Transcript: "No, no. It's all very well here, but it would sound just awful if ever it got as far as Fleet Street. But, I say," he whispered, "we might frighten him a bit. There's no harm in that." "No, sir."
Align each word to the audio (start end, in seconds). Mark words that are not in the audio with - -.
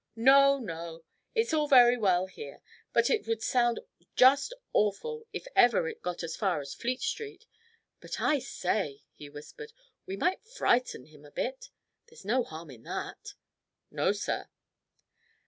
"No, 0.15 0.57
no. 0.57 1.03
It's 1.35 1.53
all 1.53 1.67
very 1.67 1.95
well 1.95 2.25
here, 2.25 2.63
but 2.91 3.11
it 3.11 3.27
would 3.27 3.43
sound 3.43 3.81
just 4.15 4.51
awful 4.73 5.27
if 5.31 5.45
ever 5.55 5.87
it 5.87 6.01
got 6.01 6.23
as 6.23 6.35
far 6.35 6.59
as 6.59 6.73
Fleet 6.73 7.01
Street. 7.03 7.45
But, 7.99 8.19
I 8.19 8.39
say," 8.39 9.03
he 9.13 9.29
whispered, 9.29 9.73
"we 10.07 10.17
might 10.17 10.41
frighten 10.43 11.05
him 11.05 11.23
a 11.23 11.29
bit. 11.29 11.69
There's 12.07 12.25
no 12.25 12.43
harm 12.43 12.71
in 12.71 12.81
that." 12.81 13.35
"No, 13.91 14.11
sir." 14.11 14.49